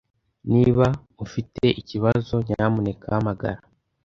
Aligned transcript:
Niba 0.53 0.85
ufite 1.25 1.63
ikibazo, 1.81 2.33
nyamuneka 2.47 3.05
hamagara. 3.15 3.59